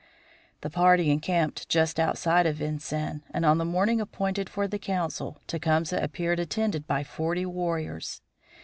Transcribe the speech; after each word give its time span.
The 0.61 0.71
party 0.71 1.11
encamped 1.11 1.69
just 1.69 1.99
outside 1.99 2.47
of 2.47 2.55
Vincennes, 2.55 3.21
and 3.29 3.45
on 3.45 3.59
the 3.59 3.65
morning 3.65 4.01
appointed 4.01 4.49
for 4.49 4.67
the 4.67 4.79
council 4.79 5.37
Tecumseh 5.45 6.01
appeared 6.01 6.39
attended 6.39 6.87
by 6.87 7.03
forty 7.03 7.45
warriors. 7.45 8.23